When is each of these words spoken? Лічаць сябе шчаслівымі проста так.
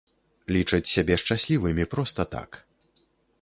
Лічаць 0.55 0.87
сябе 0.93 1.17
шчаслівымі 1.23 1.85
проста 1.93 2.27
так. 2.33 2.59